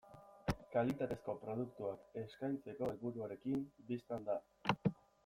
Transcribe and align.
Kalitatezko 0.75 1.35
produktuak 1.43 2.17
eskaintzeko 2.21 2.89
helburuarekin, 2.95 3.63
bistan 3.91 4.27
da. 4.31 4.39